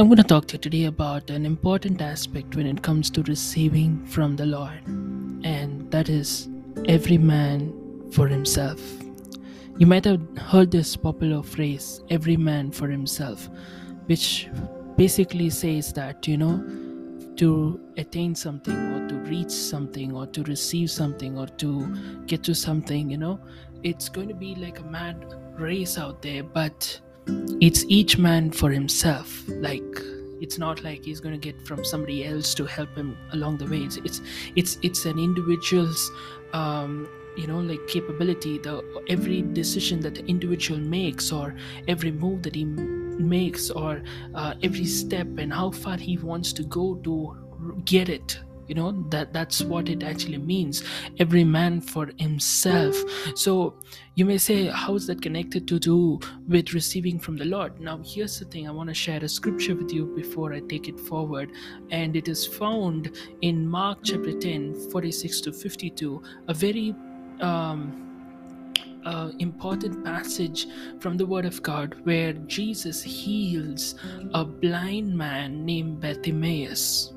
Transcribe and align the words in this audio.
I'm 0.00 0.06
going 0.06 0.16
to 0.16 0.24
talk 0.24 0.46
to 0.46 0.54
you 0.54 0.58
today 0.58 0.84
about 0.84 1.28
an 1.28 1.44
important 1.44 2.00
aspect 2.00 2.56
when 2.56 2.64
it 2.64 2.80
comes 2.80 3.10
to 3.10 3.22
receiving 3.24 4.02
from 4.06 4.34
the 4.34 4.46
Lord, 4.46 4.80
and 4.86 5.90
that 5.90 6.08
is 6.08 6.48
every 6.88 7.18
man 7.18 7.70
for 8.10 8.26
himself. 8.26 8.80
You 9.76 9.86
might 9.86 10.06
have 10.06 10.22
heard 10.38 10.70
this 10.70 10.96
popular 10.96 11.42
phrase, 11.42 12.02
every 12.08 12.38
man 12.38 12.72
for 12.72 12.88
himself, 12.88 13.50
which 14.06 14.48
basically 14.96 15.50
says 15.50 15.92
that, 15.92 16.26
you 16.26 16.38
know, 16.38 16.64
to 17.36 17.78
attain 17.98 18.34
something 18.34 18.74
or 18.94 19.06
to 19.06 19.16
reach 19.28 19.50
something 19.50 20.16
or 20.16 20.26
to 20.28 20.42
receive 20.44 20.90
something 20.90 21.36
or 21.36 21.46
to 21.46 22.24
get 22.24 22.42
to 22.44 22.54
something, 22.54 23.10
you 23.10 23.18
know, 23.18 23.38
it's 23.82 24.08
going 24.08 24.28
to 24.28 24.34
be 24.34 24.54
like 24.54 24.78
a 24.78 24.84
mad 24.84 25.34
race 25.58 25.98
out 25.98 26.22
there, 26.22 26.42
but 26.42 26.98
it's 27.60 27.84
each 27.88 28.18
man 28.18 28.50
for 28.50 28.70
himself. 28.70 29.44
Like 29.48 30.00
it's 30.40 30.58
not 30.58 30.82
like 30.82 31.04
he's 31.04 31.20
going 31.20 31.38
to 31.38 31.52
get 31.52 31.60
from 31.66 31.84
somebody 31.84 32.24
else 32.24 32.54
to 32.54 32.64
help 32.64 32.94
him 32.96 33.16
along 33.32 33.58
the 33.58 33.66
way 33.66 33.78
it's 33.78 33.96
it's 33.98 34.20
it's, 34.56 34.78
it's 34.82 35.04
an 35.04 35.18
individual's 35.18 36.10
um, 36.52 37.08
you 37.36 37.46
know 37.46 37.60
like 37.60 37.86
capability. 37.86 38.58
The 38.58 38.82
every 39.08 39.42
decision 39.42 40.00
that 40.00 40.14
the 40.14 40.24
individual 40.26 40.80
makes 40.80 41.32
or 41.32 41.54
every 41.88 42.12
move 42.12 42.42
that 42.42 42.54
he 42.54 42.64
makes 42.64 43.70
or 43.70 44.02
uh, 44.34 44.54
every 44.62 44.86
step 44.86 45.26
and 45.38 45.52
how 45.52 45.70
far 45.70 45.96
he 45.96 46.16
wants 46.16 46.52
to 46.54 46.62
go 46.64 46.94
to 47.04 47.36
get 47.84 48.08
it 48.08 48.38
you 48.70 48.76
know 48.76 48.92
that 49.08 49.32
that's 49.32 49.62
what 49.62 49.88
it 49.88 50.04
actually 50.04 50.38
means 50.38 50.84
every 51.18 51.42
man 51.42 51.80
for 51.80 52.08
himself. 52.18 52.96
So 53.34 53.74
you 54.14 54.24
may 54.24 54.38
say 54.38 54.66
how 54.66 54.94
is 54.94 55.08
that 55.08 55.20
connected 55.20 55.66
to 55.66 55.80
do 55.80 56.20
with 56.46 56.72
receiving 56.72 57.18
from 57.18 57.36
the 57.36 57.44
lord? 57.44 57.80
Now 57.80 57.98
here's 58.04 58.38
the 58.38 58.44
thing 58.44 58.68
i 58.68 58.70
want 58.70 58.88
to 58.88 58.94
share 58.94 59.22
a 59.24 59.28
scripture 59.28 59.74
with 59.74 59.92
you 59.92 60.06
before 60.16 60.52
i 60.52 60.60
take 60.60 60.88
it 60.88 61.00
forward 61.00 61.50
and 61.90 62.16
it 62.16 62.28
is 62.28 62.46
found 62.46 63.10
in 63.40 63.66
mark 63.66 63.98
chapter 64.04 64.32
10 64.32 64.90
46 64.90 65.40
to 65.42 65.52
52 65.52 66.22
a 66.48 66.54
very 66.54 66.94
um, 67.40 68.06
uh, 69.04 69.30
important 69.38 70.04
passage 70.04 70.66
from 71.00 71.16
the 71.16 71.24
Word 71.24 71.46
of 71.46 71.62
God 71.62 71.96
where 72.04 72.34
Jesus 72.34 73.02
heals 73.02 73.94
a 74.34 74.44
blind 74.44 75.16
man 75.16 75.64
named 75.64 76.02
Bartimaeus 76.02 77.14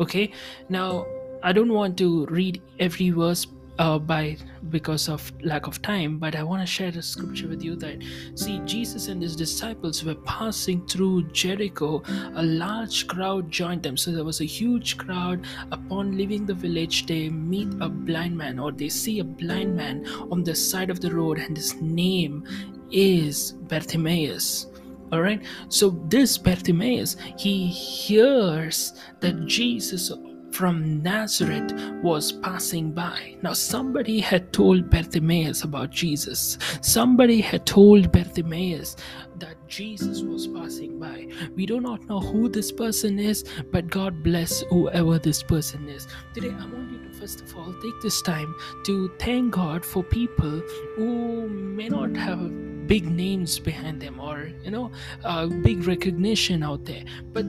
okay? 0.00 0.32
Now 0.68 1.06
i 1.42 1.52
don't 1.52 1.72
want 1.72 1.96
to 1.96 2.26
read 2.26 2.60
every 2.78 3.10
verse 3.10 3.46
uh, 3.78 3.98
by 3.98 4.36
because 4.68 5.08
of 5.08 5.32
lack 5.42 5.66
of 5.66 5.80
time 5.80 6.18
but 6.18 6.36
i 6.36 6.42
want 6.42 6.60
to 6.60 6.66
share 6.66 6.90
a 6.90 7.02
scripture 7.02 7.48
with 7.48 7.62
you 7.62 7.74
that 7.74 7.96
see 8.34 8.60
jesus 8.66 9.08
and 9.08 9.22
his 9.22 9.34
disciples 9.34 10.04
were 10.04 10.16
passing 10.26 10.86
through 10.86 11.22
jericho. 11.30 12.02
A 12.34 12.42
large 12.42 13.06
crowd 13.06 13.50
joined 13.50 13.82
them. 13.82 13.96
So 13.96 14.10
there 14.10 14.24
was 14.24 14.40
a 14.40 14.44
huge 14.44 14.98
crowd. 14.98 15.46
Upon 15.72 16.16
leaving 16.16 16.44
the 16.44 16.54
village 16.54 17.06
they 17.06 17.30
meet 17.30 17.68
a 17.80 17.88
blind 17.88 18.36
man 18.36 18.58
or 18.58 18.70
they 18.70 18.88
see 18.88 19.20
a 19.20 19.24
blind 19.24 19.74
man 19.74 20.06
on 20.30 20.44
the 20.44 20.54
side 20.54 20.90
of 20.90 21.00
the 21.00 21.14
road 21.14 21.38
and 21.38 21.56
his 21.56 21.74
name 21.80 22.44
is 22.90 23.52
bartimaeus 23.52 24.66
all 25.12 25.22
right 25.22 25.42
so 25.68 25.90
this 26.08 26.38
bartimaeus 26.38 27.16
he 27.36 27.66
hears 27.66 28.92
that 29.20 29.46
jesus 29.46 30.10
from 30.52 31.02
Nazareth 31.02 31.72
was 32.02 32.32
passing 32.32 32.92
by. 32.92 33.36
Now, 33.42 33.52
somebody 33.52 34.20
had 34.20 34.52
told 34.52 34.90
Bartimaeus 34.90 35.64
about 35.64 35.90
Jesus. 35.90 36.58
Somebody 36.80 37.40
had 37.40 37.66
told 37.66 38.12
Bartimaeus 38.12 38.96
that 39.38 39.56
Jesus 39.68 40.22
was 40.22 40.46
passing 40.48 40.98
by. 40.98 41.28
We 41.54 41.66
do 41.66 41.80
not 41.80 42.04
know 42.06 42.20
who 42.20 42.48
this 42.48 42.72
person 42.72 43.18
is, 43.18 43.44
but 43.72 43.88
God 43.88 44.22
bless 44.22 44.60
whoever 44.70 45.18
this 45.18 45.42
person 45.42 45.88
is. 45.88 46.06
Today, 46.34 46.50
I 46.50 46.66
want 46.66 46.92
you 46.92 46.98
to 46.98 47.18
first 47.18 47.40
of 47.40 47.56
all 47.56 47.72
take 47.80 48.00
this 48.02 48.20
time 48.22 48.54
to 48.84 49.10
thank 49.18 49.54
God 49.54 49.84
for 49.84 50.02
people 50.02 50.62
who 50.96 51.48
may 51.48 51.88
not 51.88 52.16
have 52.16 52.69
big 52.86 53.06
names 53.10 53.58
behind 53.58 54.00
them 54.00 54.20
or 54.20 54.50
you 54.62 54.70
know 54.70 54.90
uh, 55.24 55.46
big 55.46 55.86
recognition 55.86 56.62
out 56.62 56.84
there 56.84 57.04
but 57.32 57.46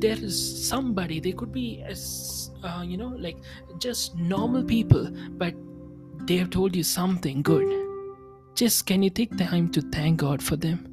there 0.00 0.16
is 0.16 0.68
somebody 0.68 1.20
they 1.20 1.32
could 1.32 1.52
be 1.52 1.82
as 1.82 2.50
uh, 2.62 2.82
you 2.86 2.96
know 2.96 3.14
like 3.18 3.36
just 3.78 4.16
normal 4.16 4.64
people 4.64 5.10
but 5.32 5.54
they 6.26 6.36
have 6.36 6.50
told 6.50 6.74
you 6.74 6.82
something 6.82 7.42
good 7.42 7.68
just 8.54 8.86
can 8.86 9.02
you 9.02 9.10
take 9.10 9.36
time 9.36 9.70
to 9.70 9.80
thank 9.90 10.18
god 10.18 10.42
for 10.42 10.56
them 10.56 10.90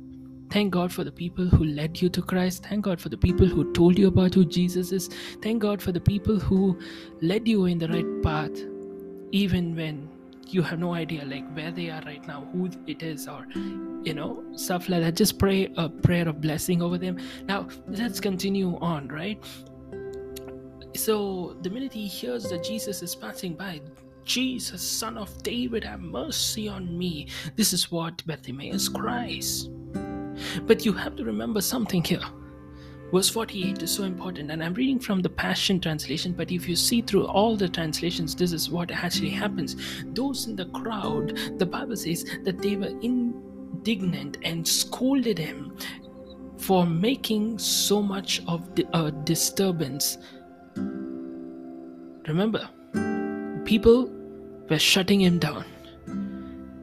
Thank 0.51 0.74
God 0.74 0.91
for 0.91 1.06
the 1.06 1.13
people 1.13 1.46
who 1.46 1.63
led 1.63 2.01
you 2.01 2.09
to 2.09 2.22
Christ. 2.22 2.66
Thank 2.66 2.84
God 2.84 3.00
for 3.00 3.07
the 3.07 3.18
people 3.18 3.47
who 3.47 3.72
told 3.72 3.97
you 3.97 4.07
about 4.07 4.34
who 4.34 4.44
Jesus 4.44 4.91
is. 4.91 5.07
Thank 5.41 5.62
God 5.62 5.81
for 5.81 5.94
the 5.94 6.01
people 6.01 6.38
who 6.40 6.78
led 7.22 7.47
you 7.47 7.68
in 7.68 7.78
the 7.78 7.88
right 7.88 8.22
path, 8.22 8.51
even 9.31 9.74
when 9.78 10.09
you 10.47 10.62
have 10.62 10.79
no 10.79 10.94
idea 10.94 11.24
like 11.25 11.50
where 11.56 11.72
they 11.72 11.90
are 11.90 12.02
right 12.06 12.25
now 12.28 12.47
who 12.52 12.69
it 12.88 13.03
is 13.03 13.28
or 13.28 13.46
you 14.03 14.13
know 14.13 14.44
stuff 14.56 14.90
like 14.90 15.02
that. 15.02 15.16
Just 15.16 15.40
pray 15.40 15.72
a 15.78 15.90
prayer 15.90 16.28
of 16.28 16.41
blessing 16.41 16.81
over 16.81 16.97
them. 16.97 17.18
Now 17.46 17.68
let's 17.88 18.19
continue 18.19 18.78
on 18.80 19.07
right? 19.07 19.44
So 20.96 21.56
the 21.62 21.69
minute 21.69 21.94
he 21.94 22.07
hears 22.07 22.50
that 22.50 22.63
jesus 22.63 23.01
is 23.01 23.16
passing 23.16 23.53
by 23.53 23.80
jesus 24.25 24.81
son 24.81 25.18
of 25.18 25.41
david 25.41 25.84
have 25.84 26.01
mercy 26.01 26.68
on 26.68 26.97
me. 26.97 27.28
This 27.56 27.74
is 27.74 27.91
what 27.91 28.25
bartimaeus 28.25 28.90
cries. 28.90 29.69
But 30.66 30.85
you 30.85 30.94
have 30.94 31.16
to 31.16 31.24
remember 31.24 31.62
something 31.62 32.03
here 32.03 32.22
Verse 33.11 33.29
48 33.29 33.83
is 33.83 33.91
so 33.91 34.03
important, 34.03 34.51
and 34.51 34.63
I'm 34.63 34.73
reading 34.73 34.99
from 34.99 35.22
the 35.22 35.29
Passion 35.29 35.81
Translation. 35.81 36.31
But 36.31 36.49
if 36.49 36.67
you 36.67 36.77
see 36.77 37.01
through 37.01 37.25
all 37.25 37.57
the 37.57 37.67
translations, 37.67 38.35
this 38.35 38.53
is 38.53 38.69
what 38.69 38.89
actually 38.89 39.31
happens. 39.31 39.75
Those 40.13 40.47
in 40.47 40.55
the 40.55 40.67
crowd, 40.67 41.38
the 41.57 41.66
Bible 41.66 41.97
says 41.97 42.23
that 42.44 42.59
they 42.59 42.77
were 42.77 42.94
indignant 43.01 44.38
and 44.44 44.66
scolded 44.66 45.38
him 45.38 45.77
for 46.57 46.85
making 46.85 47.59
so 47.59 48.01
much 48.01 48.41
of 48.47 48.75
the 48.75 48.88
uh, 48.94 49.09
disturbance. 49.09 50.18
Remember, 52.27 52.69
people 53.65 54.09
were 54.69 54.80
shutting 54.80 55.19
him 55.19 55.38
down. 55.38 55.65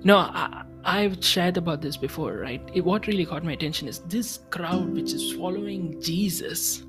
No, 0.04 0.18
I, 0.18 0.57
I've 0.84 1.22
shared 1.24 1.56
about 1.56 1.82
this 1.82 1.96
before, 1.96 2.34
right? 2.34 2.62
It, 2.72 2.84
what 2.84 3.06
really 3.06 3.26
caught 3.26 3.44
my 3.44 3.52
attention 3.52 3.88
is 3.88 3.98
this 4.00 4.40
crowd 4.50 4.90
which 4.90 5.12
is 5.12 5.32
following 5.32 6.00
Jesus, 6.00 6.82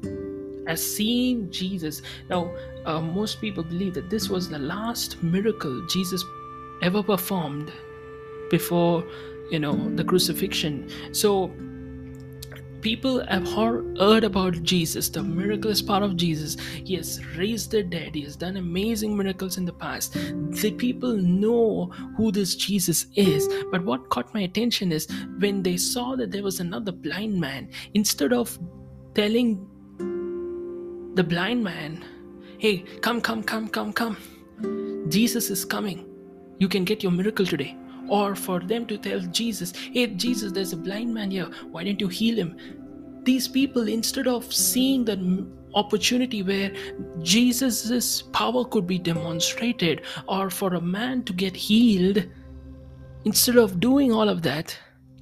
has 0.68 0.96
seen 0.96 1.52
Jesus. 1.52 2.02
Now, 2.30 2.54
uh, 2.86 3.02
most 3.02 3.42
people 3.42 3.64
believe 3.64 3.96
that 3.96 4.10
this 4.10 4.30
was 4.30 4.50
the 4.50 4.60
last 4.60 5.22
miracle 5.24 5.86
Jesus 5.88 6.24
ever 6.82 7.02
performed 7.02 7.72
before, 8.50 9.04
you 9.50 9.60
know, 9.60 9.76
the 9.96 10.04
crucifixion. 10.04 10.90
So, 11.12 11.52
people 12.82 13.26
have 13.28 13.48
heard 13.48 14.24
about 14.24 14.62
Jesus, 14.64 15.10
the 15.10 15.24
miraculous 15.24 15.82
power 15.82 16.04
of 16.04 16.16
Jesus. 16.16 16.58
He 16.60 16.96
has 16.96 17.26
raised 17.36 17.72
the 17.72 17.84
dead, 17.84 18.16
he 18.16 18.22
has 18.22 18.36
done 18.36 18.58
amazing 18.58 19.16
miracles 19.16 19.58
in 19.58 19.66
the 19.66 19.74
past. 19.74 20.14
The 20.14 20.72
people 20.72 21.16
know 21.16 21.86
who 22.18 22.32
this 22.32 22.56
Jesus 22.56 23.08
is. 23.16 23.48
But 23.72 23.84
what 23.84 24.10
caught 24.10 24.34
my 24.34 24.42
attention 24.42 24.92
is 24.92 25.08
when 25.40 25.64
they 25.64 25.78
saw 25.78 26.16
that 26.16 26.32
there 26.32 26.44
was 26.44 26.60
another 26.60 26.92
blind 26.92 27.40
man, 27.40 27.70
instead 27.94 28.34
of 28.34 28.58
telling 29.14 29.68
the 31.16 31.24
blind 31.24 31.64
man, 31.64 32.06
hey, 32.58 32.80
come, 33.02 33.22
come, 33.22 33.44
come, 33.44 33.68
come, 33.68 33.94
come, 33.94 34.18
Jesus 35.10 35.50
is 35.50 35.66
coming. 35.66 36.06
you 36.60 36.68
can 36.68 36.84
get 36.84 37.02
your 37.02 37.12
miracle 37.12 37.46
today 37.46 37.76
or 38.10 38.36
for 38.36 38.60
them 38.60 38.86
to 38.86 38.98
tell 38.98 39.20
jesus 39.20 39.74
hey 39.76 40.08
jesus 40.08 40.52
there's 40.52 40.74
a 40.74 40.78
blind 40.78 41.14
man 41.14 41.32
here. 41.32 41.50
Why 41.72 41.84
didn't 41.84 42.02
you 42.02 42.08
heal 42.08 42.38
him? 42.38 42.58
These 43.24 43.48
people 43.48 43.88
instead 43.88 44.28
of 44.28 44.52
seeing 44.54 45.06
the 45.06 45.48
opportunity 45.76 46.42
where 46.42 46.72
Jesus's 47.22 48.24
power 48.34 48.66
could 48.66 48.88
be 48.88 48.98
demonstrated 48.98 50.02
or 50.28 50.50
for 50.50 50.74
a 50.74 50.82
man 50.82 51.24
to 51.24 51.34
get 51.34 51.56
healed 51.56 52.26
instead 53.26 53.58
of 53.58 53.80
doing 53.80 54.12
all 54.12 54.30
of 54.30 54.42
that 54.42 54.76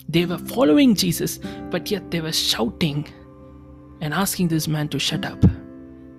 they 0.07 0.25
were 0.25 0.37
following 0.37 0.95
jesus 0.95 1.39
but 1.69 1.91
yet 1.91 2.09
they 2.11 2.21
were 2.21 2.31
shouting 2.31 3.05
and 4.01 4.13
asking 4.13 4.47
this 4.47 4.67
man 4.67 4.87
to 4.89 4.99
shut 4.99 5.25
up. 5.25 5.43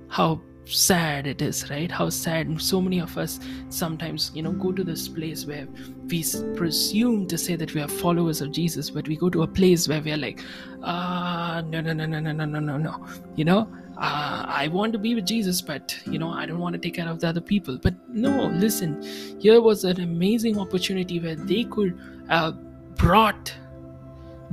How 0.08 0.40
sad 0.74 1.26
it 1.26 1.40
is 1.42 1.70
right? 1.70 1.90
How 1.90 2.08
sad 2.10 2.60
so 2.60 2.80
many 2.80 2.98
of 3.00 3.16
us 3.16 3.40
sometimes 3.68 4.30
you 4.34 4.42
know 4.42 4.52
go 4.52 4.72
to 4.72 4.84
this 4.84 5.08
place 5.08 5.46
where 5.46 5.66
we 6.06 6.24
presume 6.56 7.26
to 7.26 7.38
say 7.38 7.56
that 7.56 7.74
we 7.74 7.80
are 7.80 7.88
followers 7.88 8.40
of 8.40 8.52
jesus 8.52 8.90
but 8.90 9.06
we 9.08 9.16
go 9.16 9.28
to 9.30 9.42
a 9.42 9.46
place 9.46 9.88
where 9.88 10.00
we 10.00 10.12
are 10.12 10.16
like 10.16 10.42
ah 10.82 11.62
no 11.66 11.80
no 11.80 11.92
no 11.92 12.06
no 12.06 12.20
no 12.20 12.32
no 12.32 12.44
no 12.44 12.60
no 12.60 12.76
no. 12.76 13.06
You 13.36 13.44
know? 13.44 13.68
Uh, 13.96 14.44
i 14.46 14.68
want 14.68 14.92
to 14.92 14.98
be 14.98 15.16
with 15.16 15.26
jesus 15.26 15.60
but 15.60 15.98
you 16.06 16.20
know 16.20 16.30
i 16.30 16.46
don't 16.46 16.60
want 16.60 16.72
to 16.72 16.78
take 16.78 16.94
care 16.94 17.08
of 17.08 17.18
the 17.20 17.28
other 17.28 17.40
people. 17.40 17.78
But 17.78 17.94
no 18.08 18.46
listen 18.46 19.02
here 19.40 19.60
was 19.60 19.84
an 19.84 20.00
amazing 20.00 20.58
opportunity 20.58 21.18
where 21.18 21.34
they 21.34 21.64
could 21.64 21.98
uh, 22.30 22.52
brought 22.94 23.52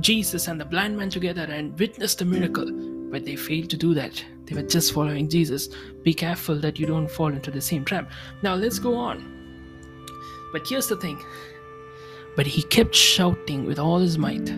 jesus 0.00 0.48
and 0.48 0.60
the 0.60 0.64
blind 0.64 0.96
man 0.96 1.10
together 1.10 1.44
and 1.44 1.78
witnessed 1.78 2.20
a 2.22 2.24
miracle 2.24 2.70
but 3.10 3.24
they 3.24 3.36
failed 3.36 3.70
to 3.70 3.76
do 3.76 3.94
that 3.94 4.24
they 4.46 4.54
were 4.54 4.62
just 4.62 4.92
following 4.92 5.28
Jesus. 5.28 5.68
Be 6.02 6.14
careful 6.14 6.56
that 6.60 6.78
you 6.78 6.86
don't 6.86 7.10
fall 7.10 7.28
into 7.28 7.50
the 7.50 7.60
same 7.60 7.84
trap. 7.84 8.10
Now 8.42 8.54
let's 8.54 8.78
go 8.78 8.94
on. 8.94 9.32
But 10.52 10.66
here's 10.66 10.86
the 10.86 10.96
thing. 10.96 11.22
But 12.36 12.46
he 12.46 12.62
kept 12.62 12.94
shouting 12.94 13.66
with 13.66 13.78
all 13.78 13.98
his 13.98 14.18
might, 14.18 14.48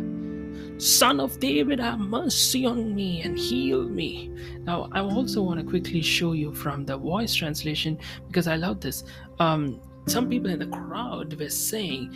Son 0.79 1.19
of 1.19 1.40
David, 1.40 1.81
have 1.81 1.99
mercy 1.99 2.67
on 2.67 2.94
me 2.94 3.23
and 3.23 3.38
heal 3.38 3.88
me. 3.88 4.31
Now, 4.61 4.88
I 4.93 5.00
also 5.00 5.43
want 5.43 5.58
to 5.58 5.67
quickly 5.67 6.02
show 6.02 6.32
you 6.32 6.55
from 6.55 6.85
the 6.85 6.96
voice 6.96 7.35
translation 7.35 7.99
because 8.29 8.46
I 8.46 8.56
love 8.56 8.81
this. 8.81 9.05
Um, 9.40 9.81
some 10.06 10.29
people 10.29 10.50
in 10.50 10.61
the 10.61 10.67
crowd 10.67 11.38
were 11.38 11.49
saying, 11.49 12.12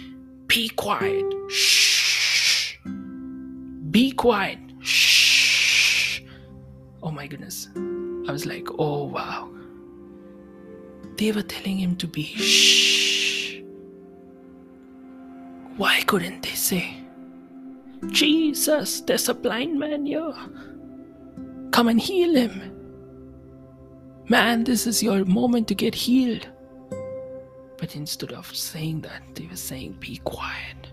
Be 0.47 0.69
quiet, 0.69 1.25
shh, 1.49 2.77
be 3.91 4.13
quiet, 4.13 4.59
shh 4.81 5.22
oh 7.03 7.11
my 7.11 7.27
goodness. 7.27 7.69
I 7.77 8.33
was 8.33 8.47
like, 8.47 8.69
oh 8.79 9.05
wow. 9.05 9.51
They 11.17 11.33
were 11.33 11.43
telling 11.43 11.79
him 11.79 11.97
to 11.97 12.07
be 12.07 12.25
shh. 12.25 13.61
Why 15.77 16.03
couldn't 16.03 16.43
they 16.43 16.51
say, 16.51 16.97
Jesus, 18.09 19.01
there's 19.01 19.29
a 19.29 19.35
blind 19.35 19.79
man 19.79 20.07
here. 20.07 20.35
Come 21.71 21.89
and 21.89 22.01
heal 22.01 22.35
him. 22.35 22.71
Man, 24.29 24.65
this 24.65 24.87
is 24.87 25.03
your 25.03 25.25
moment 25.25 25.69
to 25.69 25.75
get 25.75 25.95
healed. 25.95 26.49
But 27.79 27.97
instead 27.97 28.33
of 28.33 28.55
saying 28.55 29.01
that, 29.01 29.23
they 29.35 29.47
were 29.47 29.57
saying, 29.57 29.97
be 29.99 30.19
quiet. 30.19 30.92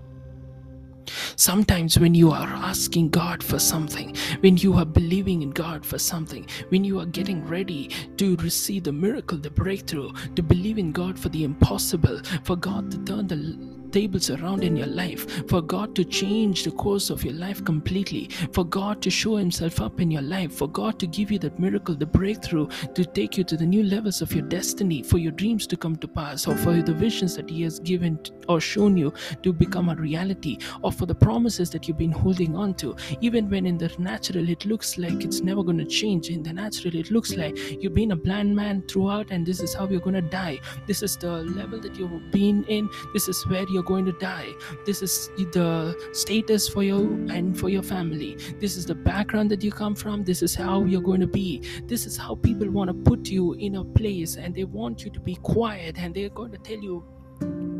Sometimes, 1.39 1.97
when 1.97 2.13
you 2.15 2.31
are 2.31 2.49
asking 2.49 3.11
God 3.11 3.41
for 3.41 3.59
something, 3.59 4.13
when 4.41 4.57
you 4.57 4.73
are 4.73 4.83
believing 4.83 5.41
in 5.41 5.51
God 5.51 5.85
for 5.85 5.97
something, 5.97 6.45
when 6.67 6.83
you 6.83 6.99
are 6.99 7.05
getting 7.05 7.47
ready 7.47 7.91
to 8.17 8.35
receive 8.35 8.83
the 8.83 8.91
miracle, 8.91 9.37
the 9.37 9.49
breakthrough, 9.49 10.11
to 10.35 10.43
believe 10.43 10.77
in 10.77 10.91
God 10.91 11.17
for 11.17 11.29
the 11.29 11.45
impossible, 11.45 12.21
for 12.43 12.57
God 12.57 12.91
to 12.91 12.97
turn 13.05 13.27
the 13.29 13.78
tables 13.91 14.29
around 14.29 14.63
in 14.63 14.75
your 14.75 14.87
life, 14.87 15.47
for 15.47 15.61
God 15.61 15.95
to 15.95 16.03
change 16.03 16.63
the 16.63 16.71
course 16.71 17.09
of 17.09 17.23
your 17.23 17.33
life 17.33 17.63
completely, 17.63 18.29
for 18.51 18.63
God 18.63 19.01
to 19.01 19.09
show 19.09 19.35
Himself 19.35 19.81
up 19.81 19.99
in 19.99 20.11
your 20.11 20.21
life, 20.21 20.53
for 20.53 20.67
God 20.67 20.99
to 20.99 21.07
give 21.07 21.31
you 21.31 21.39
that 21.39 21.59
miracle, 21.59 21.95
the 21.95 22.05
breakthrough, 22.05 22.67
to 22.95 23.05
take 23.05 23.37
you 23.37 23.43
to 23.43 23.57
the 23.57 23.65
new 23.65 23.83
levels 23.83 24.21
of 24.21 24.33
your 24.33 24.45
destiny, 24.47 25.03
for 25.03 25.17
your 25.17 25.31
dreams 25.31 25.67
to 25.67 25.77
come 25.77 25.95
to 25.97 26.07
pass, 26.07 26.47
or 26.47 26.55
for 26.55 26.73
the 26.81 26.93
visions 26.93 27.35
that 27.35 27.49
He 27.49 27.63
has 27.63 27.79
given 27.79 28.19
or 28.47 28.59
shown 28.59 28.97
you 28.97 29.13
to 29.43 29.53
become 29.53 29.89
a 29.89 29.95
reality, 29.95 30.57
or 30.81 30.91
for 30.91 31.05
the 31.05 31.15
promises 31.15 31.69
that 31.69 31.87
you've 31.87 31.97
been 31.97 32.11
holding 32.11 32.55
on 32.55 32.73
to, 32.75 32.95
even 33.21 33.49
when 33.49 33.65
in 33.65 33.77
the 33.77 33.93
natural 33.97 34.49
it 34.49 34.65
looks 34.65 34.97
like 34.97 35.23
it's 35.23 35.41
never 35.41 35.63
going 35.63 35.77
to 35.77 35.85
change. 35.85 36.29
In 36.29 36.43
the 36.43 36.53
natural, 36.53 36.95
it 36.95 37.11
looks 37.11 37.35
like 37.35 37.57
you've 37.81 37.93
been 37.93 38.11
a 38.11 38.15
blind 38.15 38.55
man 38.55 38.83
throughout, 38.87 39.31
and 39.31 39.45
this 39.45 39.59
is 39.59 39.73
how 39.73 39.87
you're 39.87 39.99
going 39.99 40.15
to 40.15 40.21
die. 40.21 40.59
This 40.87 41.03
is 41.03 41.17
the 41.17 41.43
level 41.43 41.79
that 41.79 41.95
you've 41.95 42.31
been 42.31 42.63
in. 42.65 42.89
This 43.13 43.27
is 43.27 43.45
where 43.47 43.65
you're 43.69 43.78
going 43.83 44.05
to 44.05 44.11
die. 44.13 44.53
This 44.85 45.01
is 45.01 45.29
the 45.37 45.95
status 46.13 46.67
for 46.67 46.83
you 46.83 47.27
and 47.31 47.57
for 47.57 47.69
your 47.69 47.83
family. 47.83 48.35
This 48.59 48.77
is 48.77 48.85
the 48.85 48.95
background 48.95 49.51
that 49.51 49.63
you 49.63 49.71
come 49.71 49.95
from. 49.95 50.23
This 50.23 50.41
is 50.41 50.55
how 50.55 50.83
you're 50.83 51.01
going 51.01 51.21
to 51.21 51.27
be. 51.27 51.63
This 51.85 52.05
is 52.05 52.17
how 52.17 52.35
people 52.35 52.69
want 52.69 52.89
to 52.89 52.93
put 52.93 53.27
you 53.29 53.53
in 53.53 53.75
a 53.75 53.83
place 53.83 54.35
and 54.37 54.53
they 54.53 54.63
want 54.63 55.03
you 55.03 55.11
to 55.11 55.19
be 55.19 55.35
quiet 55.35 55.97
and 55.97 56.13
they're 56.13 56.29
going 56.29 56.51
to 56.51 56.57
tell 56.57 56.79
you, 56.79 57.03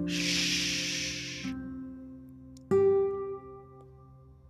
shh. 0.08 1.46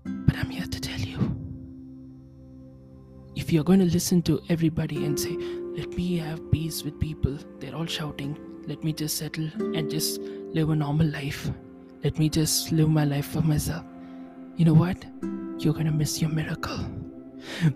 But 0.05 0.37
I'm 0.37 0.49
here 0.49 0.65
to 0.65 0.79
tell 0.79 0.99
you 0.99 1.35
if 3.35 3.51
you're 3.51 3.63
going 3.63 3.79
to 3.79 3.85
listen 3.85 4.21
to 4.23 4.41
everybody 4.49 5.05
and 5.05 5.19
say, 5.19 5.35
let 5.75 5.89
me 5.89 6.17
have 6.17 6.51
peace 6.51 6.83
with 6.83 6.99
people, 6.99 7.37
they're 7.59 7.75
all 7.75 7.85
shouting, 7.85 8.37
let 8.67 8.83
me 8.83 8.91
just 8.91 9.17
settle 9.17 9.49
and 9.75 9.89
just 9.89 10.19
live 10.53 10.69
a 10.69 10.75
normal 10.75 11.07
life. 11.07 11.51
Let 12.03 12.17
me 12.17 12.29
just 12.29 12.71
live 12.71 12.89
my 12.89 13.03
life 13.03 13.27
for 13.27 13.41
myself. 13.41 13.83
You 14.55 14.65
know 14.65 14.73
what? 14.73 15.05
You're 15.59 15.73
gonna 15.73 15.91
miss 15.91 16.21
your 16.21 16.31
miracle. 16.31 16.79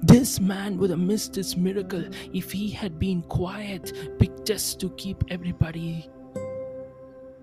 This 0.02 0.40
man 0.40 0.78
would 0.78 0.90
have 0.90 1.00
missed 1.00 1.36
his 1.36 1.56
miracle 1.56 2.04
if 2.34 2.52
he 2.52 2.70
had 2.70 3.00
been 3.00 3.22
quiet 3.24 3.94
just 4.46 4.80
to 4.81 4.90
keep 4.92 5.24
everybody 5.30 6.10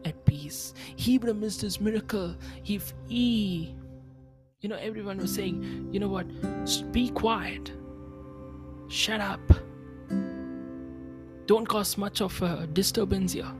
at 0.04 0.24
peace. 0.26 0.74
He 0.96 1.18
would 1.18 1.28
have 1.28 1.38
missed 1.38 1.60
his 1.60 1.80
miracle 1.80 2.34
if 2.66 2.92
he, 3.08 3.74
you 4.60 4.68
know, 4.68 4.76
everyone 4.76 5.18
was 5.18 5.34
saying, 5.34 5.88
you 5.92 6.00
know 6.00 6.08
what, 6.08 6.26
be 6.92 7.08
quiet, 7.10 7.72
shut 8.88 9.20
up, 9.20 9.40
don't 11.46 11.66
cause 11.66 11.96
much 11.96 12.20
of 12.20 12.40
a 12.42 12.66
disturbance 12.66 13.32
here 13.32 13.50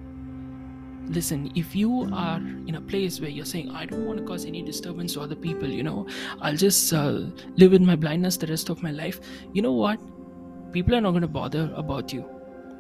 listen 1.11 1.51
if 1.55 1.75
you 1.75 2.09
are 2.13 2.37
in 2.67 2.77
a 2.77 2.81
place 2.81 3.21
where 3.21 3.31
you're 3.31 3.45
saying 3.45 3.71
i 3.71 3.85
don't 3.85 4.07
want 4.07 4.19
to 4.19 4.25
cause 4.25 4.45
any 4.45 4.63
disturbance 4.63 5.15
to 5.15 5.21
other 5.21 5.35
people 5.35 5.69
you 5.69 5.83
know 5.83 6.07
i'll 6.41 6.57
just 6.57 6.93
uh, 6.93 7.21
live 7.57 7.73
in 7.73 7.85
my 7.85 7.97
blindness 7.97 8.37
the 8.37 8.47
rest 8.47 8.69
of 8.69 8.83
my 8.83 8.91
life 8.91 9.21
you 9.53 9.63
know 9.63 9.73
what? 9.73 9.99
People 10.73 10.95
are 10.95 11.01
not 11.01 11.11
going 11.11 11.23
to 11.23 11.29
bother 11.29 11.73
about 11.75 12.13
you. 12.13 12.25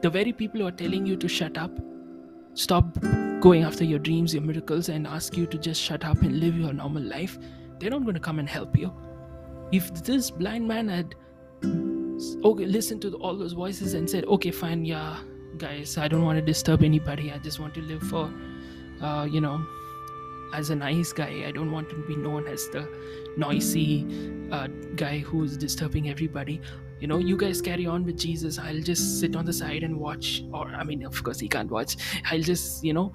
The 0.02 0.10
very 0.10 0.32
people 0.32 0.60
who 0.60 0.66
are 0.66 0.72
telling 0.72 1.06
you 1.06 1.16
to 1.16 1.28
shut 1.28 1.58
up 1.58 1.70
stop 2.54 2.98
going 3.40 3.62
after 3.62 3.84
your 3.84 3.98
dreams 3.98 4.34
your 4.34 4.42
miracles 4.42 4.88
and 4.88 5.06
ask 5.06 5.36
you 5.36 5.46
to 5.46 5.56
just 5.56 5.80
shut 5.80 6.04
up 6.04 6.20
and 6.22 6.40
live 6.40 6.56
your 6.56 6.72
normal 6.72 7.02
life 7.02 7.38
they're 7.78 7.90
not 7.90 8.02
going 8.02 8.14
to 8.14 8.20
come 8.20 8.38
and 8.38 8.48
help 8.48 8.76
you. 8.76 8.92
If 9.72 9.92
this 10.04 10.30
blind 10.30 10.66
man 10.68 10.88
had 10.88 11.14
okay 12.44 12.66
listened 12.66 13.02
to 13.02 13.14
all 13.16 13.36
those 13.36 13.52
voices 13.52 13.94
and 13.94 14.08
said 14.08 14.24
okay 14.26 14.50
fine 14.50 14.84
yeah 14.84 15.18
guys 15.60 15.98
i 15.98 16.08
don't 16.08 16.24
want 16.24 16.38
to 16.38 16.42
disturb 16.42 16.82
anybody. 16.82 17.30
I 17.30 17.38
just 17.38 17.60
want 17.60 17.74
to 17.74 17.82
live 17.82 18.02
for 18.02 18.32
uh, 19.00 19.26
you 19.30 19.40
know 19.40 19.64
as 20.52 20.70
a 20.70 20.74
nice 20.74 21.12
guy. 21.12 21.44
I 21.46 21.52
don't 21.52 21.70
want 21.70 21.88
to 21.90 21.96
be 22.06 22.16
known 22.16 22.46
as 22.48 22.68
the 22.70 22.88
noisy 23.36 24.04
uh, 24.50 24.66
guy 24.96 25.18
who's 25.18 25.56
disturbing 25.56 26.08
everybody. 26.10 26.60
You 27.00 27.06
know 27.06 27.18
you 27.18 27.36
guys 27.36 27.60
carry 27.62 27.86
on 27.86 28.04
with 28.04 28.18
jesus. 28.18 28.58
I'll 28.58 28.80
just 28.80 29.20
sit 29.20 29.36
on 29.36 29.44
the 29.44 29.52
side 29.52 29.82
and 29.82 29.98
watch. 29.98 30.42
Or 30.52 30.68
i 30.68 30.84
mean 30.84 31.04
of 31.04 31.22
course 31.22 31.38
he 31.38 31.48
can't 31.48 31.70
watch. 31.70 31.96
I'll 32.30 32.40
just 32.40 32.82
you 32.84 32.92
know 32.92 33.12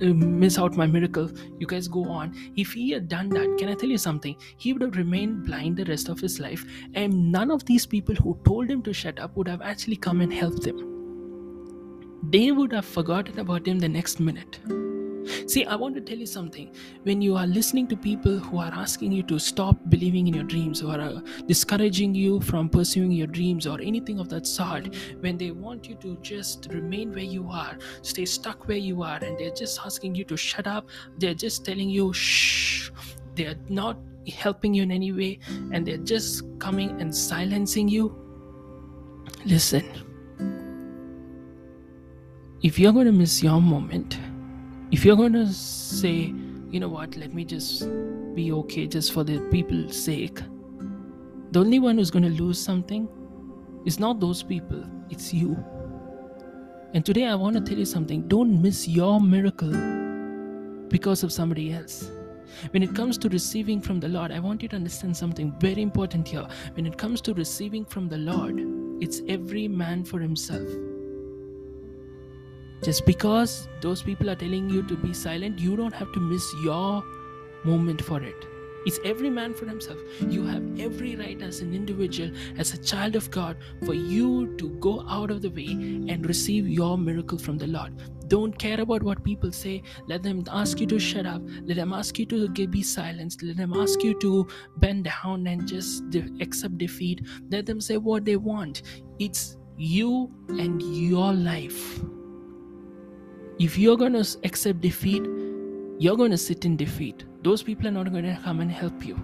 uh, 0.00 0.06
miss 0.06 0.58
out 0.58 0.76
my 0.76 0.86
miracle. 0.86 1.30
You 1.58 1.66
guys 1.66 1.88
go 1.88 2.04
on. 2.08 2.34
If 2.56 2.72
he 2.72 2.90
had 2.90 3.08
done 3.08 3.30
that 3.30 3.56
can 3.58 3.68
i 3.68 3.74
tell 3.74 3.88
you 3.88 3.98
something? 3.98 4.36
He 4.56 4.72
would 4.72 4.82
have 4.82 4.96
remained 4.96 5.46
blind 5.46 5.76
the 5.76 5.86
rest 5.86 6.08
of 6.08 6.20
his 6.20 6.40
life 6.40 6.66
and 6.94 7.32
none 7.32 7.50
of 7.50 7.64
these 7.64 7.86
people 7.86 8.14
who 8.16 8.38
told 8.44 8.68
him 8.70 8.82
to 8.82 8.92
shut 8.92 9.18
up 9.18 9.36
would 9.36 9.48
have 9.48 9.62
actually 9.62 9.96
come 9.96 10.20
and 10.20 10.32
helped 10.32 10.66
him 10.66 10.95
they 12.22 12.50
would 12.52 12.72
have 12.72 12.84
forgotten 12.84 13.38
about 13.38 13.66
him 13.66 13.78
the 13.78 13.88
next 13.88 14.20
minute. 14.20 14.58
See, 15.46 15.64
I 15.64 15.74
want 15.74 15.94
to 15.96 16.00
tell 16.00 16.16
you 16.16 16.26
something. 16.26 16.72
When 17.02 17.20
you 17.20 17.36
are 17.36 17.46
listening 17.46 17.88
to 17.88 17.96
people 17.96 18.38
who 18.38 18.58
are 18.58 18.72
asking 18.72 19.12
you 19.12 19.22
to 19.24 19.38
stop 19.38 19.76
believing 19.88 20.28
in 20.28 20.34
your 20.34 20.44
dreams 20.44 20.82
or 20.82 21.00
are 21.00 21.22
discouraging 21.46 22.14
you 22.14 22.40
from 22.40 22.68
pursuing 22.68 23.10
your 23.10 23.26
dreams 23.26 23.66
or 23.66 23.80
anything 23.80 24.18
of 24.18 24.28
that 24.30 24.46
sort, 24.46 24.94
when 25.20 25.36
they 25.36 25.50
want 25.50 25.88
you 25.88 25.96
to 25.96 26.16
just 26.22 26.68
remain 26.70 27.10
where 27.10 27.24
you 27.24 27.48
are, 27.50 27.76
stay 28.02 28.24
stuck 28.24 28.68
where 28.68 28.76
you 28.76 29.02
are, 29.02 29.18
and 29.22 29.38
they're 29.38 29.54
just 29.54 29.80
asking 29.84 30.14
you 30.14 30.24
to 30.24 30.36
shut 30.36 30.66
up, 30.66 30.88
they're 31.18 31.34
just 31.34 31.64
telling 31.64 31.90
you, 31.90 32.12
shh, 32.12 32.90
they're 33.34 33.58
not 33.68 33.98
helping 34.32 34.74
you 34.74 34.82
in 34.82 34.90
any 34.90 35.12
way, 35.12 35.38
and 35.72 35.86
they're 35.86 35.96
just 35.98 36.44
coming 36.58 37.00
and 37.00 37.14
silencing 37.14 37.88
you. 37.88 38.16
Listen 39.44 40.05
if 42.62 42.78
you're 42.78 42.92
going 42.92 43.06
to 43.06 43.12
miss 43.12 43.42
your 43.42 43.60
moment, 43.60 44.18
if 44.90 45.04
you're 45.04 45.16
going 45.16 45.34
to 45.34 45.46
say, 45.46 46.32
you 46.70 46.80
know 46.80 46.88
what, 46.88 47.16
let 47.16 47.34
me 47.34 47.44
just 47.44 47.86
be 48.34 48.50
okay 48.50 48.86
just 48.86 49.12
for 49.12 49.24
the 49.24 49.40
people's 49.50 50.02
sake, 50.02 50.40
the 51.50 51.60
only 51.60 51.78
one 51.78 51.98
who's 51.98 52.10
going 52.10 52.24
to 52.24 52.42
lose 52.42 52.58
something 52.58 53.08
is 53.84 53.98
not 54.00 54.20
those 54.20 54.42
people, 54.42 54.82
it's 55.10 55.34
you. 55.34 55.56
And 56.94 57.04
today 57.04 57.26
I 57.26 57.34
want 57.34 57.56
to 57.56 57.62
tell 57.62 57.78
you 57.78 57.84
something 57.84 58.26
don't 58.26 58.62
miss 58.62 58.88
your 58.88 59.20
miracle 59.20 59.72
because 60.88 61.22
of 61.22 61.32
somebody 61.32 61.74
else. 61.74 62.10
When 62.70 62.82
it 62.82 62.94
comes 62.94 63.18
to 63.18 63.28
receiving 63.28 63.82
from 63.82 64.00
the 64.00 64.08
Lord, 64.08 64.32
I 64.32 64.38
want 64.38 64.62
you 64.62 64.68
to 64.70 64.76
understand 64.76 65.14
something 65.14 65.52
very 65.60 65.82
important 65.82 66.26
here. 66.26 66.46
When 66.72 66.86
it 66.86 66.96
comes 66.96 67.20
to 67.22 67.34
receiving 67.34 67.84
from 67.84 68.08
the 68.08 68.16
Lord, 68.16 68.62
it's 69.02 69.20
every 69.28 69.68
man 69.68 70.04
for 70.04 70.20
himself. 70.20 70.66
Just 72.86 73.04
because 73.04 73.68
those 73.80 74.00
people 74.00 74.30
are 74.30 74.36
telling 74.36 74.70
you 74.70 74.80
to 74.84 74.96
be 74.96 75.12
silent, 75.12 75.58
you 75.58 75.76
don't 75.76 75.92
have 75.92 76.12
to 76.12 76.20
miss 76.20 76.54
your 76.62 77.02
moment 77.64 78.00
for 78.00 78.22
it. 78.22 78.46
It's 78.86 79.00
every 79.04 79.28
man 79.28 79.54
for 79.54 79.66
himself. 79.66 79.98
You 80.28 80.44
have 80.44 80.62
every 80.78 81.16
right 81.16 81.42
as 81.42 81.58
an 81.62 81.74
individual, 81.74 82.30
as 82.56 82.74
a 82.74 82.78
child 82.78 83.16
of 83.16 83.28
God, 83.32 83.56
for 83.84 83.92
you 83.92 84.54
to 84.58 84.68
go 84.78 85.04
out 85.08 85.32
of 85.32 85.42
the 85.42 85.50
way 85.50 85.66
and 85.66 86.24
receive 86.24 86.68
your 86.68 86.96
miracle 86.96 87.38
from 87.38 87.58
the 87.58 87.66
Lord. 87.66 87.92
Don't 88.28 88.56
care 88.56 88.80
about 88.80 89.02
what 89.02 89.24
people 89.24 89.50
say. 89.50 89.82
Let 90.06 90.22
them 90.22 90.44
ask 90.52 90.78
you 90.78 90.86
to 90.86 91.00
shut 91.00 91.26
up. 91.26 91.42
Let 91.64 91.78
them 91.78 91.92
ask 91.92 92.20
you 92.20 92.26
to 92.26 92.48
be 92.68 92.84
silenced. 92.84 93.42
Let 93.42 93.56
them 93.56 93.72
ask 93.72 94.00
you 94.04 94.16
to 94.20 94.46
bend 94.76 95.08
down 95.24 95.48
and 95.48 95.66
just 95.66 96.08
de- 96.10 96.32
accept 96.40 96.78
defeat. 96.78 97.26
Let 97.50 97.66
them 97.66 97.80
say 97.80 97.96
what 97.96 98.24
they 98.24 98.36
want. 98.36 98.82
It's 99.18 99.56
you 99.76 100.30
and 100.50 100.80
your 100.80 101.32
life. 101.32 102.00
If 103.58 103.78
you're 103.78 103.96
going 103.96 104.12
to 104.12 104.38
accept 104.44 104.82
defeat, 104.82 105.24
you're 105.98 106.16
going 106.16 106.30
to 106.30 106.36
sit 106.36 106.66
in 106.66 106.76
defeat. 106.76 107.24
Those 107.42 107.62
people 107.62 107.88
are 107.88 107.90
not 107.90 108.12
going 108.12 108.24
to 108.24 108.38
come 108.42 108.60
and 108.60 108.70
help 108.70 109.06
you. 109.06 109.18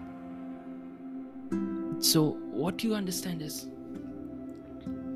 So, 1.99 2.39
what 2.51 2.83
you 2.83 2.95
understand 2.95 3.43
is 3.43 3.69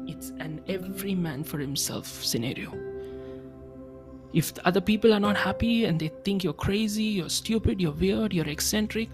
it's 0.06 0.30
an 0.38 0.60
every 0.68 1.14
man 1.14 1.44
for 1.44 1.58
himself 1.58 2.06
scenario. 2.06 2.72
If 4.34 4.52
the 4.52 4.66
other 4.68 4.82
people 4.82 5.14
are 5.14 5.20
not 5.20 5.36
happy 5.36 5.86
and 5.86 5.98
they 5.98 6.08
think 6.24 6.44
you're 6.44 6.52
crazy, 6.52 7.04
you're 7.04 7.30
stupid, 7.30 7.80
you're 7.80 7.92
weird, 7.92 8.34
you're 8.34 8.46
eccentric, 8.48 9.08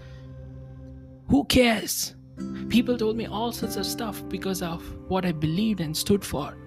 who 1.29 1.45
cares? 1.45 2.15
People 2.67 2.97
told 2.97 3.15
me 3.15 3.25
all 3.25 3.53
sorts 3.53 3.77
of 3.77 3.85
stuff 3.85 4.21
because 4.27 4.61
of 4.61 4.83
what 5.07 5.25
I 5.25 5.31
believed 5.31 5.79
and 5.79 5.95
stood 5.95 6.25
for. 6.25 6.57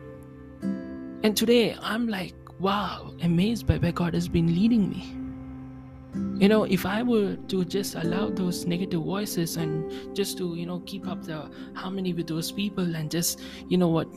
And 0.63 1.37
today 1.37 1.77
I'm 1.83 2.09
like, 2.09 2.35
wow, 2.59 3.15
amazed 3.23 3.67
by 3.67 3.79
where 3.79 3.93
God 3.93 4.15
has 4.15 4.29
been 4.29 4.47
leading 4.55 4.89
me. 4.89 5.17
You 6.41 6.49
know, 6.49 6.65
if 6.65 6.87
I 6.87 7.03
were 7.03 7.37
to 7.49 7.65
just 7.65 7.95
allow 7.95 8.31
those 8.31 8.65
negative 8.65 9.03
voices 9.03 9.57
and 9.57 10.17
just 10.17 10.39
to, 10.39 10.55
you 10.55 10.65
know, 10.65 10.81
keep 10.87 11.07
up 11.07 11.23
the 11.23 11.51
harmony 11.75 12.15
with 12.15 12.27
those 12.27 12.51
people 12.51 12.97
and 12.97 13.11
just, 13.11 13.41
you 13.69 13.77
know 13.77 13.89
what, 13.89 14.09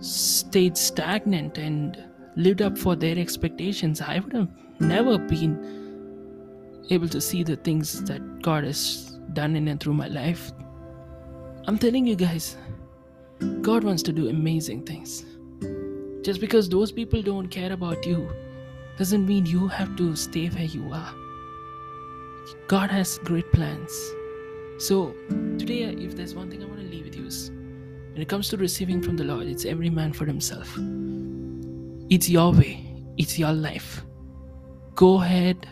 stayed 0.00 0.76
stagnant 0.76 1.58
and 1.58 2.04
lived 2.36 2.62
up 2.62 2.78
for 2.78 2.94
their 2.96 3.18
expectations, 3.18 4.00
I 4.00 4.20
would 4.20 4.32
have 4.32 4.48
never 4.80 5.18
been 5.18 6.84
able 6.90 7.08
to 7.08 7.20
see 7.20 7.42
the 7.42 7.56
things 7.56 8.02
that 8.04 8.42
God 8.42 8.64
has 8.64 9.18
done 9.32 9.56
in 9.56 9.68
and 9.68 9.80
through 9.80 9.94
my 9.94 10.08
life. 10.08 10.52
I'm 11.66 11.78
telling 11.78 12.06
you 12.06 12.16
guys, 12.16 12.56
God 13.60 13.84
wants 13.84 14.02
to 14.04 14.12
do 14.12 14.28
amazing 14.28 14.84
things. 14.84 15.24
Just 16.22 16.40
because 16.40 16.68
those 16.68 16.92
people 16.92 17.20
don't 17.20 17.48
care 17.48 17.72
about 17.72 18.06
you 18.06 18.30
doesn't 18.96 19.26
mean 19.26 19.44
you 19.44 19.66
have 19.66 19.96
to 19.96 20.14
stay 20.14 20.46
where 20.48 20.64
you 20.64 20.92
are. 20.92 21.12
God 22.68 22.90
has 22.90 23.18
great 23.18 23.50
plans. 23.52 23.92
So, 24.78 25.14
today, 25.58 25.82
if 25.82 26.14
there's 26.14 26.34
one 26.34 26.48
thing 26.48 26.62
I 26.62 26.66
want 26.66 26.78
to 26.78 26.86
leave 26.86 27.06
with 27.06 27.16
you 27.16 27.26
is 27.26 27.50
when 28.12 28.22
it 28.22 28.28
comes 28.28 28.48
to 28.50 28.56
receiving 28.56 29.02
from 29.02 29.16
the 29.16 29.24
Lord, 29.24 29.48
it's 29.48 29.64
every 29.64 29.90
man 29.90 30.12
for 30.12 30.24
himself. 30.24 30.72
It's 32.08 32.28
your 32.28 32.52
way, 32.52 32.86
it's 33.16 33.36
your 33.36 33.52
life. 33.52 34.04
Go 34.94 35.22
ahead. 35.22 35.66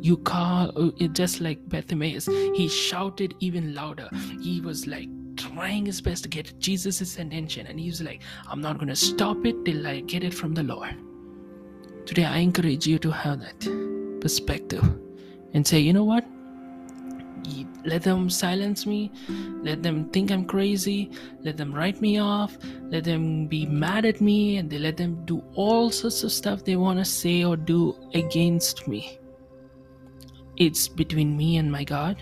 You 0.00 0.18
call, 0.18 0.70
uh, 0.76 1.06
just 1.08 1.40
like 1.40 1.68
Bartimaeus, 1.68 2.26
he 2.26 2.68
shouted 2.68 3.34
even 3.40 3.74
louder. 3.74 4.08
He 4.40 4.60
was 4.60 4.86
like 4.86 5.08
trying 5.36 5.86
his 5.86 6.00
best 6.00 6.22
to 6.24 6.28
get 6.28 6.58
Jesus' 6.58 7.18
attention, 7.18 7.66
and 7.66 7.78
he 7.78 7.86
was 7.86 8.02
like, 8.02 8.22
I'm 8.48 8.60
not 8.60 8.78
going 8.78 8.88
to 8.88 8.96
stop 8.96 9.44
it 9.44 9.64
till 9.64 9.86
I 9.86 10.00
get 10.00 10.24
it 10.24 10.34
from 10.34 10.54
the 10.54 10.62
Lord. 10.62 10.96
Today, 12.06 12.24
I 12.24 12.38
encourage 12.38 12.86
you 12.86 12.98
to 13.00 13.10
have 13.10 13.40
that 13.40 14.20
perspective 14.20 14.84
and 15.54 15.66
say, 15.66 15.78
you 15.80 15.92
know 15.92 16.04
what? 16.04 16.24
Let 17.84 18.02
them 18.02 18.28
silence 18.28 18.84
me. 18.84 19.12
Let 19.62 19.84
them 19.84 20.10
think 20.10 20.32
I'm 20.32 20.44
crazy. 20.44 21.12
Let 21.42 21.56
them 21.56 21.72
write 21.72 22.00
me 22.00 22.18
off. 22.18 22.58
Let 22.88 23.04
them 23.04 23.46
be 23.46 23.64
mad 23.64 24.04
at 24.04 24.20
me. 24.20 24.56
And 24.56 24.68
they 24.68 24.78
let 24.78 24.96
them 24.96 25.24
do 25.24 25.40
all 25.54 25.90
sorts 25.90 26.24
of 26.24 26.32
stuff 26.32 26.64
they 26.64 26.74
want 26.74 26.98
to 26.98 27.04
say 27.04 27.44
or 27.44 27.56
do 27.56 27.94
against 28.12 28.88
me. 28.88 29.20
It's 30.56 30.88
between 30.88 31.36
me 31.36 31.58
and 31.58 31.70
my 31.70 31.84
God. 31.84 32.20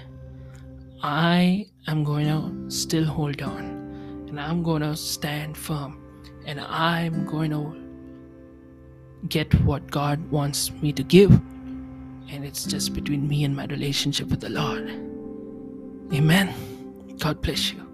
I 1.04 1.66
am 1.86 2.02
going 2.02 2.28
to 2.28 2.74
still 2.74 3.04
hold 3.04 3.42
on. 3.42 4.24
And 4.26 4.40
I'm 4.40 4.62
going 4.62 4.80
to 4.80 4.96
stand 4.96 5.54
firm. 5.54 6.00
And 6.46 6.58
I'm 6.58 7.26
going 7.26 7.50
to 7.50 7.76
get 9.28 9.52
what 9.66 9.90
God 9.90 10.30
wants 10.30 10.72
me 10.72 10.94
to 10.94 11.02
give. 11.02 11.30
And 11.30 12.42
it's 12.42 12.64
just 12.64 12.94
between 12.94 13.28
me 13.28 13.44
and 13.44 13.54
my 13.54 13.66
relationship 13.66 14.28
with 14.28 14.40
the 14.40 14.48
Lord. 14.48 14.88
Amen. 16.10 16.54
God 17.18 17.42
bless 17.42 17.70
you. 17.70 17.93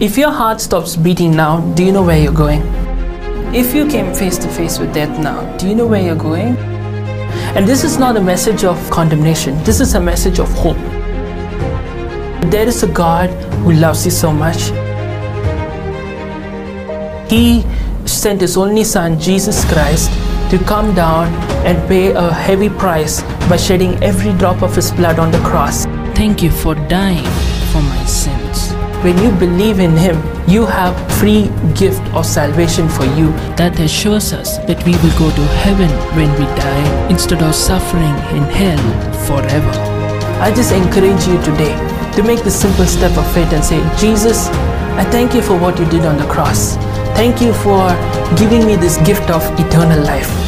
If 0.00 0.18
your 0.18 0.30
heart 0.30 0.60
stops 0.60 0.96
beating 0.96 1.36
now, 1.36 1.60
do 1.74 1.84
you 1.84 1.92
know 1.92 2.02
where 2.02 2.18
you're 2.20 2.32
going? 2.32 2.62
If 3.54 3.74
you 3.74 3.88
came 3.88 4.12
face 4.12 4.38
to 4.38 4.48
face 4.48 4.78
with 4.78 4.92
death 4.92 5.18
now, 5.20 5.56
do 5.56 5.68
you 5.68 5.74
know 5.74 5.86
where 5.86 6.02
you're 6.02 6.16
going? 6.16 6.56
And 7.56 7.66
this 7.66 7.84
is 7.84 7.98
not 7.98 8.16
a 8.16 8.20
message 8.20 8.64
of 8.64 8.90
condemnation, 8.90 9.62
this 9.64 9.80
is 9.80 9.94
a 9.94 10.00
message 10.00 10.40
of 10.40 10.48
hope. 10.52 10.78
There 12.50 12.66
is 12.66 12.82
a 12.82 12.88
God 12.88 13.28
who 13.60 13.72
loves 13.72 14.06
you 14.06 14.10
so 14.10 14.32
much. 14.32 14.70
He 17.30 17.62
sent 18.06 18.40
His 18.40 18.56
only 18.56 18.84
Son, 18.84 19.20
Jesus 19.20 19.66
Christ, 19.66 20.10
to 20.50 20.58
come 20.64 20.94
down 20.94 21.28
and 21.66 21.76
pay 21.86 22.12
a 22.12 22.32
heavy 22.32 22.70
price 22.70 23.20
by 23.50 23.58
shedding 23.58 24.02
every 24.02 24.32
drop 24.38 24.62
of 24.62 24.74
His 24.74 24.90
blood 24.92 25.18
on 25.18 25.30
the 25.30 25.40
cross. 25.40 25.84
Thank 26.16 26.42
you 26.42 26.50
for 26.50 26.74
dying 26.74 27.28
for 27.70 27.82
my 27.82 28.02
sins. 28.06 28.72
When 29.04 29.18
you 29.18 29.30
believe 29.32 29.78
in 29.78 29.94
Him, 29.94 30.16
you 30.48 30.64
have 30.64 30.96
free 31.18 31.50
gift 31.74 32.00
of 32.14 32.24
salvation 32.24 32.88
for 32.88 33.04
you 33.04 33.30
that 33.60 33.78
assures 33.78 34.32
us 34.32 34.56
that 34.64 34.82
we 34.86 34.92
will 34.92 35.18
go 35.18 35.28
to 35.36 35.44
heaven 35.60 35.90
when 36.16 36.32
we 36.40 36.46
die 36.56 37.08
instead 37.10 37.42
of 37.42 37.54
suffering 37.54 38.16
in 38.34 38.42
hell 38.44 38.80
forever. 39.26 39.98
I 40.40 40.50
just 40.54 40.72
encourage 40.72 41.26
you 41.26 41.36
today 41.42 41.97
to 42.16 42.22
make 42.22 42.42
the 42.44 42.50
simple 42.50 42.86
step 42.86 43.16
of 43.16 43.26
faith 43.32 43.52
and 43.52 43.64
say, 43.64 43.78
Jesus, 43.98 44.48
I 44.98 45.04
thank 45.10 45.34
you 45.34 45.42
for 45.42 45.58
what 45.58 45.78
you 45.78 45.86
did 45.86 46.04
on 46.04 46.16
the 46.16 46.26
cross. 46.26 46.76
Thank 47.14 47.40
you 47.40 47.52
for 47.52 47.88
giving 48.36 48.66
me 48.66 48.76
this 48.76 48.96
gift 48.98 49.30
of 49.30 49.42
eternal 49.58 50.02
life. 50.04 50.47